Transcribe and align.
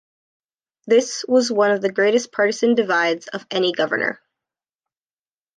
This 0.87 1.23
was 1.27 1.51
one 1.51 1.69
of 1.69 1.83
the 1.83 1.91
greatest 1.91 2.31
partisan 2.31 2.73
divides 2.73 3.27
of 3.27 3.45
any 3.51 3.71
governor. 3.71 4.19